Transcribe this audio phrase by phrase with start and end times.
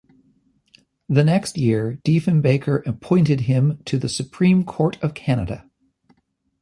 [1.07, 5.69] The next year, Diefenbaker appointed him to the Supreme Court of Canada.